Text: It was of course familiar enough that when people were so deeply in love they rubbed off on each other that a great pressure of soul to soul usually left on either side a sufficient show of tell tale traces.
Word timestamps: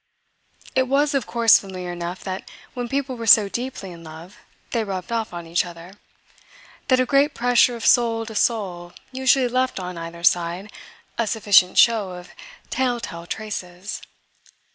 It 0.73 0.87
was 0.87 1.13
of 1.13 1.27
course 1.27 1.59
familiar 1.59 1.91
enough 1.91 2.23
that 2.23 2.49
when 2.73 2.89
people 2.89 3.15
were 3.15 3.27
so 3.27 3.47
deeply 3.47 3.91
in 3.91 4.03
love 4.03 4.37
they 4.71 4.83
rubbed 4.83 5.11
off 5.11 5.31
on 5.31 5.45
each 5.45 5.63
other 5.63 5.93
that 6.87 6.99
a 6.99 7.05
great 7.05 7.35
pressure 7.35 7.75
of 7.75 7.85
soul 7.85 8.25
to 8.25 8.33
soul 8.33 8.93
usually 9.11 9.47
left 9.47 9.79
on 9.79 9.99
either 9.99 10.23
side 10.23 10.71
a 11.19 11.27
sufficient 11.27 11.77
show 11.77 12.13
of 12.13 12.29
tell 12.71 12.99
tale 12.99 13.27
traces. 13.27 14.01